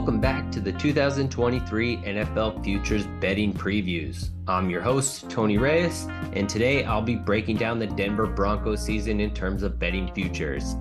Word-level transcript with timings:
welcome 0.00 0.18
back 0.18 0.50
to 0.50 0.60
the 0.60 0.72
2023 0.72 1.98
NFL 1.98 2.64
Futures 2.64 3.06
Betting 3.20 3.52
Previews. 3.52 4.30
I'm 4.48 4.70
your 4.70 4.80
host, 4.80 5.28
Tony 5.28 5.58
Reyes, 5.58 6.06
and 6.32 6.48
today 6.48 6.84
I'll 6.84 7.02
be 7.02 7.16
breaking 7.16 7.58
down 7.58 7.78
the 7.78 7.86
Denver 7.86 8.26
Broncos 8.26 8.82
season 8.82 9.20
in 9.20 9.34
terms 9.34 9.62
of 9.62 9.78
betting 9.78 10.10
futures. 10.14 10.74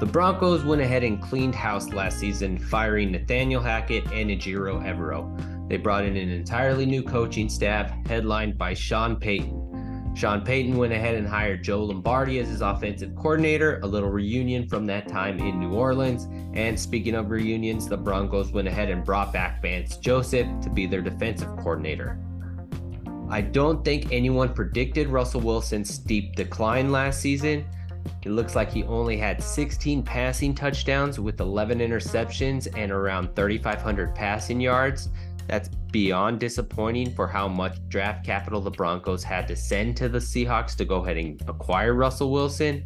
The 0.00 0.06
Broncos 0.10 0.64
went 0.64 0.82
ahead 0.82 1.04
and 1.04 1.22
cleaned 1.22 1.54
house 1.54 1.92
last 1.92 2.18
season, 2.18 2.58
firing 2.58 3.12
Nathaniel 3.12 3.62
Hackett 3.62 4.10
and 4.10 4.30
Ejiro 4.30 4.82
Evero. 4.82 5.68
They 5.68 5.76
brought 5.76 6.04
in 6.04 6.16
an 6.16 6.30
entirely 6.30 6.86
new 6.86 7.04
coaching 7.04 7.48
staff, 7.48 7.92
headlined 8.08 8.58
by 8.58 8.74
Sean 8.74 9.14
Payton. 9.14 9.59
Sean 10.20 10.42
Payton 10.42 10.76
went 10.76 10.92
ahead 10.92 11.14
and 11.14 11.26
hired 11.26 11.64
Joe 11.64 11.82
Lombardi 11.82 12.40
as 12.40 12.48
his 12.48 12.60
offensive 12.60 13.16
coordinator, 13.16 13.80
a 13.82 13.86
little 13.86 14.10
reunion 14.10 14.68
from 14.68 14.84
that 14.84 15.08
time 15.08 15.38
in 15.38 15.58
New 15.58 15.72
Orleans. 15.72 16.28
And 16.52 16.78
speaking 16.78 17.14
of 17.14 17.30
reunions, 17.30 17.88
the 17.88 17.96
Broncos 17.96 18.52
went 18.52 18.68
ahead 18.68 18.90
and 18.90 19.02
brought 19.02 19.32
back 19.32 19.62
Vance 19.62 19.96
Joseph 19.96 20.46
to 20.60 20.68
be 20.68 20.84
their 20.84 21.00
defensive 21.00 21.48
coordinator. 21.56 22.18
I 23.30 23.40
don't 23.40 23.82
think 23.82 24.12
anyone 24.12 24.52
predicted 24.52 25.08
Russell 25.08 25.40
Wilson's 25.40 25.94
steep 25.94 26.36
decline 26.36 26.92
last 26.92 27.22
season. 27.22 27.64
It 28.22 28.30
looks 28.30 28.54
like 28.54 28.70
he 28.70 28.84
only 28.84 29.16
had 29.16 29.42
16 29.42 30.02
passing 30.02 30.54
touchdowns 30.54 31.18
with 31.18 31.40
11 31.40 31.78
interceptions 31.78 32.68
and 32.76 32.92
around 32.92 33.34
3,500 33.34 34.14
passing 34.14 34.60
yards. 34.60 35.08
That's 35.50 35.68
beyond 35.90 36.38
disappointing 36.38 37.12
for 37.12 37.26
how 37.26 37.48
much 37.48 37.76
draft 37.88 38.24
capital 38.24 38.60
the 38.60 38.70
Broncos 38.70 39.24
had 39.24 39.48
to 39.48 39.56
send 39.56 39.96
to 39.96 40.08
the 40.08 40.20
Seahawks 40.20 40.76
to 40.76 40.84
go 40.84 41.02
ahead 41.02 41.16
and 41.16 41.42
acquire 41.48 41.94
Russell 41.94 42.30
Wilson. 42.30 42.84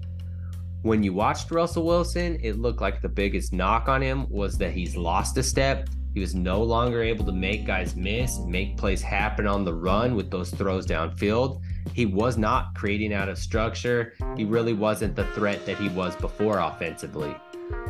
When 0.81 1.03
you 1.03 1.13
watched 1.13 1.51
Russell 1.51 1.85
Wilson, 1.85 2.39
it 2.43 2.59
looked 2.59 2.81
like 2.81 3.03
the 3.03 3.09
biggest 3.11 3.53
knock 3.53 3.91
on 3.91 4.01
him 4.01 4.27
was 4.31 4.57
that 4.57 4.73
he's 4.73 4.97
lost 4.97 5.37
a 5.37 5.43
step. 5.43 5.91
He 6.15 6.21
was 6.21 6.35
no 6.35 6.63
longer 6.63 7.03
able 7.03 7.27
to 7.27 7.33
make 7.33 7.67
guys 7.67 7.97
miss, 7.97 8.39
make 8.39 8.79
plays 8.79 9.03
happen 9.03 9.47
on 9.47 9.67
the 9.67 9.75
run 9.75 10.17
with 10.17 10.31
those 10.31 10.49
throws 10.49 10.87
downfield. 10.87 11.61
He 11.93 12.07
was 12.07 12.39
not 12.39 12.75
creating 12.75 13.13
out 13.13 13.29
of 13.29 13.37
structure. 13.37 14.15
He 14.39 14.47
really 14.47 14.73
wasn't 14.73 15.17
the 15.17 15.27
threat 15.33 15.67
that 15.67 15.77
he 15.77 15.91
was 15.91 16.17
before 16.17 16.61
offensively. 16.61 17.37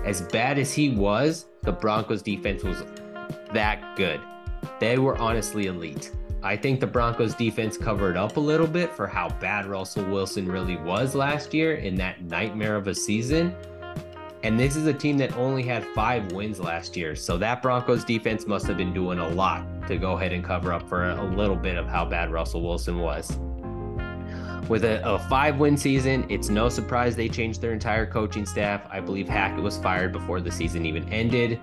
As 0.05 0.23
bad 0.23 0.59
as 0.59 0.75
he 0.75 0.91
was, 0.91 1.47
the 1.63 1.71
Broncos 1.71 2.23
defense 2.23 2.65
was 2.65 2.83
that 3.53 3.95
good. 3.95 4.21
They 4.81 4.99
were 4.99 5.17
honestly 5.19 5.67
elite. 5.67 6.13
I 6.43 6.57
think 6.57 6.79
the 6.79 6.87
Broncos 6.87 7.35
defense 7.35 7.79
covered 7.79 8.19
up 8.19 8.37
a 8.37 8.41
little 8.41 8.67
bit 8.67 8.93
for 8.93 9.07
how 9.07 9.31
bad 9.41 9.65
Russell 9.67 10.05
Wilson 10.05 10.47
really 10.47 10.77
was 10.77 11.15
last 11.15 11.55
year 11.55 11.77
in 11.77 11.95
that 11.97 12.23
nightmare 12.25 12.77
of 12.77 12.87
a 12.87 12.95
season. 12.95 13.55
And 14.43 14.61
this 14.61 14.77
is 14.77 14.87
a 14.87 14.93
team 14.93 15.17
that 15.19 15.35
only 15.39 15.63
had 15.63 15.87
five 15.95 16.33
wins 16.33 16.61
last 16.61 16.99
year. 16.99 17.17
So 17.17 17.39
that 17.39 17.63
Broncos 17.63 18.05
defense 18.05 18.47
must 18.47 18.67
have 18.67 18.77
been 18.77 18.93
doing 18.93 19.19
a 19.19 19.29
lot 19.31 19.65
to 19.89 19.97
go 19.97 20.19
ahead 20.19 20.35
and 20.35 20.45
cover 20.45 20.71
up 20.71 20.87
for 20.87 21.09
a 21.09 21.25
little 21.25 21.57
bit 21.57 21.79
of 21.79 21.87
how 21.87 22.05
bad 22.05 22.31
Russell 22.31 22.61
Wilson 22.61 22.99
was. 22.99 23.39
With 24.69 24.85
a, 24.85 25.03
a 25.03 25.19
five 25.19 25.59
win 25.59 25.79
season, 25.79 26.27
it's 26.29 26.51
no 26.51 26.69
surprise 26.69 27.17
they 27.17 27.29
changed 27.29 27.63
their 27.63 27.73
entire 27.73 28.05
coaching 28.05 28.45
staff. 28.45 28.87
I 28.91 29.01
believe 29.01 29.29
Hackett 29.31 29.63
was 29.63 29.79
fired 29.79 30.13
before 30.13 30.43
the 30.43 30.51
season 30.51 30.85
even 30.85 31.11
ended. 31.11 31.59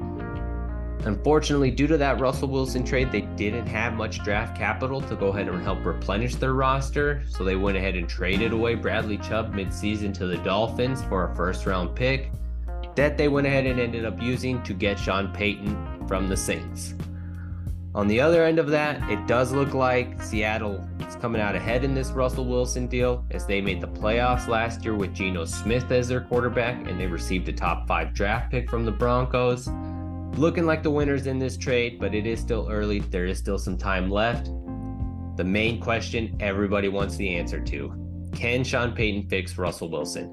Unfortunately, 1.06 1.72
due 1.72 1.88
to 1.88 1.98
that 1.98 2.20
Russell 2.20 2.48
Wilson 2.48 2.84
trade, 2.84 3.12
they 3.12 3.22
didn't 3.22 3.66
have 3.66 3.94
much 3.94 4.24
draft 4.24 4.56
capital 4.56 5.02
to 5.02 5.16
go 5.16 5.30
ahead 5.30 5.48
and 5.48 5.62
help 5.64 5.84
replenish 5.84 6.36
their 6.36 6.54
roster. 6.54 7.24
So 7.28 7.44
they 7.44 7.56
went 7.56 7.78
ahead 7.78 7.96
and 7.96 8.08
traded 8.08 8.54
away 8.54 8.76
Bradley 8.76 9.18
Chubb 9.18 9.54
midseason 9.54 10.14
to 10.16 10.28
the 10.28 10.38
Dolphins 10.38 11.04
for 11.06 11.32
a 11.32 11.36
first 11.36 11.66
round 11.66 11.96
pick 11.96 12.32
that 12.96 13.18
they 13.18 13.28
went 13.28 13.48
ahead 13.48 13.66
and 13.66 13.80
ended 13.80 14.06
up 14.06 14.22
using 14.22 14.62
to 14.64 14.74
get 14.74 15.00
Sean 15.00 15.32
Payton 15.34 16.08
from 16.08 16.28
the 16.28 16.38
Saints. 16.38 16.94
On 17.94 18.08
the 18.08 18.22
other 18.22 18.46
end 18.46 18.58
of 18.58 18.68
that, 18.68 19.10
it 19.10 19.26
does 19.28 19.52
look 19.52 19.74
like 19.74 20.22
Seattle 20.22 20.88
is 21.06 21.16
coming 21.16 21.42
out 21.42 21.56
ahead 21.56 21.84
in 21.84 21.94
this 21.94 22.12
Russell 22.12 22.46
Wilson 22.46 22.88
deal 22.88 23.26
as 23.32 23.46
they 23.46 23.60
made 23.60 23.82
the 23.82 23.88
playoffs 23.88 24.48
last 24.48 24.86
year 24.86 24.96
with 24.96 25.14
Geno 25.14 25.44
Smith 25.46 25.92
as 25.92 26.08
their 26.08 26.22
quarterback 26.22 26.88
and 26.88 27.00
they 27.00 27.08
received 27.08 27.50
a 27.50 27.54
top 27.54 27.88
five 27.88 28.14
draft 28.14 28.50
pick 28.50 28.70
from 28.70 28.86
the 28.86 28.92
Broncos 28.92 29.68
looking 30.38 30.66
like 30.66 30.84
the 30.84 30.92
winners 30.92 31.28
in 31.28 31.40
this 31.40 31.58
trade, 31.58 32.00
but 32.00 32.16
it 32.16 32.26
is 32.26 32.40
still 32.40 32.68
early. 32.70 33.00
There 33.00 33.26
is 33.26 33.38
still 33.38 33.60
some 33.60 33.78
time 33.78 34.10
left. 34.10 34.46
The 35.38 35.44
main 35.44 35.80
question 35.80 36.36
everybody 36.40 36.88
wants 36.88 37.16
the 37.16 37.36
answer 37.36 37.60
to 37.60 37.98
can 38.34 38.64
Sean 38.64 38.94
Payton 38.94 39.28
fix 39.28 39.58
Russell 39.58 39.90
Wilson? 39.90 40.32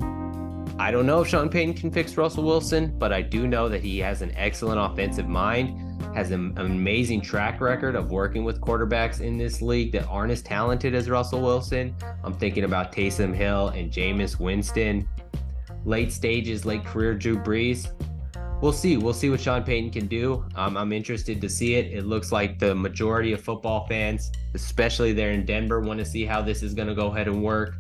I 0.79 0.91
don't 0.91 1.07
know 1.07 1.21
if 1.21 1.29
Sean 1.29 1.49
Payton 1.49 1.75
can 1.75 1.91
fix 1.91 2.17
Russell 2.17 2.45
Wilson, 2.45 2.97
but 2.97 3.13
I 3.13 3.21
do 3.21 3.49
know 3.49 3.69
that 3.69 3.83
he 3.83 3.99
has 3.99 4.23
an 4.23 4.33
excellent 4.37 4.81
offensive 4.81 5.27
mind, 5.27 6.01
has 6.15 6.31
an 6.31 6.55
amazing 6.57 7.21
track 7.21 7.61
record 7.61 7.97
of 7.97 8.13
working 8.13 8.45
with 8.45 8.61
quarterbacks 8.61 9.21
in 9.21 9.37
this 9.37 9.61
league 9.61 9.91
that 9.93 10.07
aren't 10.07 10.31
as 10.31 10.41
talented 10.41 10.95
as 10.95 11.11
Russell 11.11 11.43
Wilson. 11.43 11.95
I'm 12.23 12.35
thinking 12.35 12.65
about 12.65 12.93
Taysom 12.93 13.35
Hill 13.35 13.69
and 13.69 13.91
Jameis 13.91 14.39
Winston. 14.39 15.09
Late 15.85 16.13
stages, 16.13 16.65
late 16.65 16.85
career 16.85 17.15
Drew 17.15 17.37
Brees 17.37 17.91
we'll 18.61 18.73
see. 18.73 18.97
We'll 18.97 19.15
see 19.15 19.31
what 19.31 19.41
Sean 19.41 19.63
Payton 19.63 19.91
can 19.91 20.07
do. 20.07 20.45
Um, 20.55 20.77
I'm 20.77 20.93
interested 20.93 21.41
to 21.41 21.49
see 21.49 21.75
it. 21.75 21.93
It 21.93 22.07
looks 22.07 22.33
like 22.33 22.59
the 22.59 22.75
majority 22.75 23.33
of 23.33 23.41
football 23.41 23.87
fans, 23.87 24.31
especially 24.55 25.13
there 25.13 25.33
in 25.33 25.45
Denver, 25.45 25.81
want 25.81 25.99
to 26.01 26.05
see 26.05 26.25
how 26.25 26.43
this 26.43 26.63
is 26.63 26.75
going 26.75 26.89
to 26.89 26.95
go 26.95 27.09
ahead 27.09 27.29
and 27.29 27.43
work. 27.43 27.77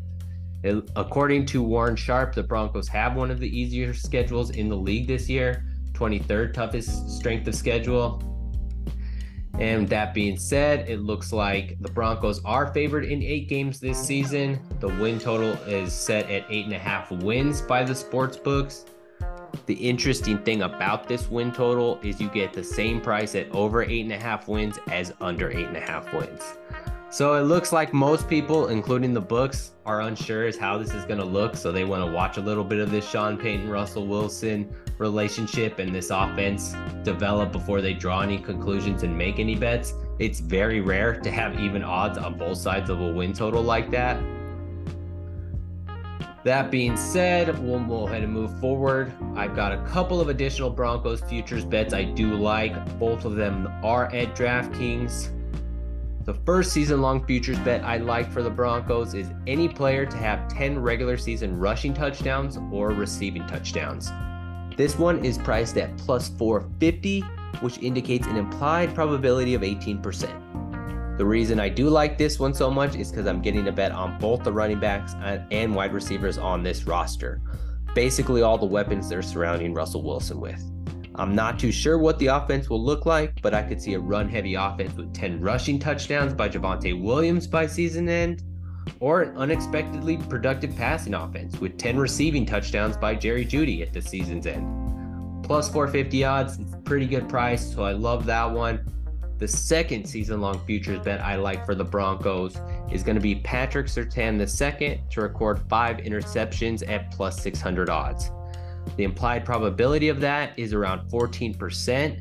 It, 0.62 0.90
according 0.96 1.46
to 1.46 1.62
Warren 1.62 1.96
Sharp, 1.96 2.34
the 2.34 2.42
Broncos 2.42 2.88
have 2.88 3.16
one 3.16 3.30
of 3.30 3.38
the 3.38 3.48
easier 3.48 3.94
schedules 3.94 4.50
in 4.50 4.68
the 4.68 4.76
league 4.76 5.06
this 5.06 5.28
year, 5.28 5.64
23rd 5.92 6.52
toughest 6.52 7.10
strength 7.10 7.46
of 7.46 7.54
schedule. 7.54 8.22
And 9.58 9.88
that 9.88 10.14
being 10.14 10.36
said, 10.36 10.88
it 10.88 11.00
looks 11.00 11.32
like 11.32 11.76
the 11.80 11.90
Broncos 11.90 12.40
are 12.44 12.72
favored 12.72 13.04
in 13.04 13.22
eight 13.22 13.48
games 13.48 13.80
this 13.80 13.98
season. 13.98 14.60
The 14.78 14.88
win 14.88 15.18
total 15.18 15.52
is 15.66 15.92
set 15.92 16.30
at 16.30 16.44
eight 16.48 16.66
and 16.66 16.74
a 16.74 16.78
half 16.78 17.10
wins 17.10 17.60
by 17.60 17.82
the 17.82 17.94
sports 17.94 18.36
books. 18.36 18.84
The 19.66 19.74
interesting 19.74 20.38
thing 20.38 20.62
about 20.62 21.08
this 21.08 21.30
win 21.30 21.52
total 21.52 21.98
is 22.02 22.20
you 22.20 22.28
get 22.28 22.52
the 22.52 22.64
same 22.64 23.00
price 23.00 23.34
at 23.34 23.50
over 23.52 23.82
eight 23.82 24.02
and 24.02 24.12
a 24.12 24.18
half 24.18 24.48
wins 24.48 24.78
as 24.90 25.12
under 25.20 25.50
eight 25.50 25.66
and 25.66 25.76
a 25.76 25.80
half 25.80 26.12
wins. 26.12 26.42
So 27.10 27.34
it 27.34 27.44
looks 27.44 27.72
like 27.72 27.94
most 27.94 28.28
people, 28.28 28.68
including 28.68 29.14
the 29.14 29.20
books, 29.20 29.72
are 29.86 30.02
unsure 30.02 30.46
as 30.46 30.58
how 30.58 30.76
this 30.76 30.92
is 30.92 31.06
going 31.06 31.18
to 31.18 31.24
look. 31.24 31.56
So 31.56 31.72
they 31.72 31.84
want 31.84 32.04
to 32.04 32.12
watch 32.12 32.36
a 32.36 32.40
little 32.42 32.64
bit 32.64 32.80
of 32.80 32.90
this 32.90 33.08
Sean 33.08 33.38
Payton 33.38 33.70
Russell 33.70 34.06
Wilson 34.06 34.70
relationship 34.98 35.78
and 35.78 35.94
this 35.94 36.10
offense 36.10 36.74
develop 37.04 37.50
before 37.50 37.80
they 37.80 37.94
draw 37.94 38.20
any 38.20 38.36
conclusions 38.36 39.04
and 39.04 39.16
make 39.16 39.38
any 39.38 39.54
bets. 39.54 39.94
It's 40.18 40.40
very 40.40 40.82
rare 40.82 41.18
to 41.20 41.30
have 41.30 41.58
even 41.58 41.82
odds 41.82 42.18
on 42.18 42.36
both 42.36 42.58
sides 42.58 42.90
of 42.90 43.00
a 43.00 43.10
win 43.10 43.32
total 43.32 43.62
like 43.62 43.90
that. 43.92 44.20
That 46.48 46.70
being 46.70 46.96
said, 46.96 47.58
we'll 47.62 47.78
go 47.80 48.06
ahead 48.06 48.22
and 48.22 48.32
move 48.32 48.58
forward. 48.58 49.12
I've 49.36 49.54
got 49.54 49.70
a 49.70 49.82
couple 49.82 50.18
of 50.18 50.30
additional 50.30 50.70
Broncos 50.70 51.20
futures 51.20 51.62
bets 51.62 51.92
I 51.92 52.04
do 52.04 52.36
like. 52.36 52.98
Both 52.98 53.26
of 53.26 53.36
them 53.36 53.68
are 53.84 54.06
at 54.14 54.34
DraftKings. 54.34 55.28
The 56.24 56.32
first 56.46 56.72
season 56.72 57.02
long 57.02 57.22
futures 57.26 57.58
bet 57.58 57.84
I 57.84 57.98
like 57.98 58.32
for 58.32 58.42
the 58.42 58.48
Broncos 58.48 59.12
is 59.12 59.30
any 59.46 59.68
player 59.68 60.06
to 60.06 60.16
have 60.16 60.48
10 60.48 60.78
regular 60.78 61.18
season 61.18 61.58
rushing 61.58 61.92
touchdowns 61.92 62.56
or 62.72 62.92
receiving 62.92 63.46
touchdowns. 63.46 64.10
This 64.74 64.96
one 64.96 65.22
is 65.26 65.36
priced 65.36 65.76
at 65.76 65.94
plus 65.98 66.30
450, 66.30 67.20
which 67.60 67.76
indicates 67.80 68.26
an 68.26 68.38
implied 68.38 68.94
probability 68.94 69.52
of 69.52 69.60
18%. 69.60 70.47
The 71.18 71.26
reason 71.26 71.58
I 71.58 71.68
do 71.68 71.90
like 71.90 72.16
this 72.16 72.38
one 72.38 72.54
so 72.54 72.70
much 72.70 72.94
is 72.94 73.10
because 73.10 73.26
I'm 73.26 73.42
getting 73.42 73.66
a 73.66 73.72
bet 73.72 73.90
on 73.90 74.18
both 74.20 74.44
the 74.44 74.52
running 74.52 74.78
backs 74.78 75.14
and 75.50 75.74
wide 75.74 75.92
receivers 75.92 76.38
on 76.38 76.62
this 76.62 76.84
roster. 76.84 77.40
Basically, 77.92 78.42
all 78.42 78.56
the 78.56 78.64
weapons 78.64 79.08
they're 79.08 79.20
surrounding 79.20 79.74
Russell 79.74 80.04
Wilson 80.04 80.40
with. 80.40 80.62
I'm 81.16 81.34
not 81.34 81.58
too 81.58 81.72
sure 81.72 81.98
what 81.98 82.20
the 82.20 82.28
offense 82.28 82.70
will 82.70 82.80
look 82.80 83.04
like, 83.04 83.42
but 83.42 83.52
I 83.52 83.64
could 83.64 83.82
see 83.82 83.94
a 83.94 83.98
run 83.98 84.28
heavy 84.28 84.54
offense 84.54 84.94
with 84.94 85.12
10 85.12 85.40
rushing 85.40 85.80
touchdowns 85.80 86.32
by 86.34 86.48
Javonte 86.48 87.02
Williams 87.02 87.48
by 87.48 87.66
season 87.66 88.08
end, 88.08 88.44
or 89.00 89.22
an 89.22 89.36
unexpectedly 89.36 90.18
productive 90.18 90.76
passing 90.76 91.14
offense 91.14 91.58
with 91.58 91.76
10 91.76 91.98
receiving 91.98 92.46
touchdowns 92.46 92.96
by 92.96 93.16
Jerry 93.16 93.44
Jeudy 93.44 93.82
at 93.82 93.92
the 93.92 94.00
season's 94.00 94.46
end. 94.46 95.42
Plus 95.42 95.68
450 95.68 96.24
odds, 96.24 96.58
it's 96.60 96.76
pretty 96.84 97.06
good 97.06 97.28
price, 97.28 97.74
so 97.74 97.82
I 97.82 97.92
love 97.92 98.24
that 98.26 98.48
one. 98.48 98.86
The 99.38 99.46
second 99.46 100.04
season 100.04 100.40
long 100.40 100.58
futures 100.66 100.98
bet 100.98 101.20
I 101.20 101.36
like 101.36 101.64
for 101.64 101.76
the 101.76 101.84
Broncos 101.84 102.56
is 102.90 103.04
going 103.04 103.14
to 103.14 103.20
be 103.20 103.36
Patrick 103.36 103.86
Surtain 103.86 104.40
II 104.40 105.00
to 105.10 105.20
record 105.20 105.60
five 105.68 105.98
interceptions 105.98 106.88
at 106.88 107.12
plus 107.12 107.40
600 107.40 107.88
odds. 107.88 108.32
The 108.96 109.04
implied 109.04 109.44
probability 109.44 110.08
of 110.08 110.20
that 110.20 110.58
is 110.58 110.72
around 110.72 111.08
14%. 111.08 112.20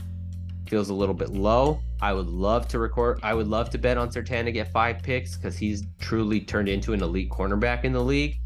Feels 0.67 0.89
a 0.89 0.93
little 0.93 1.15
bit 1.15 1.29
low. 1.29 1.79
I 2.01 2.13
would 2.13 2.27
love 2.27 2.67
to 2.67 2.77
record, 2.77 3.19
I 3.23 3.33
would 3.33 3.47
love 3.47 3.71
to 3.71 3.79
bet 3.79 3.97
on 3.97 4.09
Surtain 4.09 4.45
to 4.45 4.51
get 4.51 4.71
five 4.71 5.01
picks 5.01 5.35
because 5.35 5.57
he's 5.57 5.85
truly 5.99 6.39
turned 6.39 6.69
into 6.69 6.93
an 6.93 7.01
elite 7.01 7.31
cornerback 7.31 7.83
in 7.83 7.93
the 7.93 8.03
league. 8.03 8.39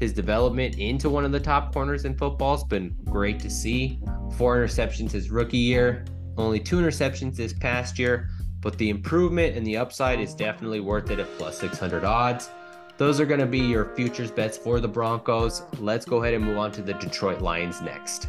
His 0.00 0.14
development 0.14 0.78
into 0.78 1.10
one 1.10 1.26
of 1.26 1.32
the 1.32 1.40
top 1.40 1.74
corners 1.74 2.06
in 2.06 2.16
football 2.16 2.56
has 2.56 2.64
been 2.64 2.96
great 3.04 3.38
to 3.40 3.50
see. 3.50 4.00
Four 4.38 4.56
interceptions 4.56 5.10
his 5.10 5.30
rookie 5.30 5.58
year, 5.58 6.06
only 6.36 6.60
two 6.60 6.76
interceptions 6.76 7.36
this 7.36 7.52
past 7.52 7.98
year, 7.98 8.28
but 8.60 8.76
the 8.78 8.90
improvement 8.90 9.56
and 9.56 9.66
the 9.66 9.76
upside 9.76 10.20
is 10.20 10.34
definitely 10.34 10.80
worth 10.80 11.10
it 11.10 11.18
at 11.18 11.38
plus 11.38 11.58
600 11.58 12.04
odds. 12.04 12.50
Those 12.96 13.20
are 13.20 13.26
going 13.26 13.40
to 13.40 13.46
be 13.46 13.58
your 13.58 13.94
futures 13.96 14.30
bets 14.30 14.56
for 14.56 14.80
the 14.80 14.88
Broncos. 14.88 15.62
Let's 15.80 16.04
go 16.06 16.22
ahead 16.22 16.34
and 16.34 16.44
move 16.44 16.58
on 16.58 16.70
to 16.72 16.82
the 16.82 16.94
Detroit 16.94 17.40
Lions 17.40 17.82
next. 17.82 18.28